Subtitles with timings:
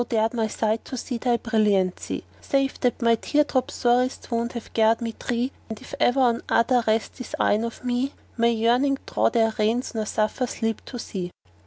[0.01, 4.53] nor dared my sight to see thy brilliancy: Save that my tear drops sorest wound
[4.53, 5.51] have garred me dree * Yea!
[5.69, 9.93] and if e'er on other rest these eyne of me, May yearning draw their reins
[9.93, 11.29] nor suffer sleep to see."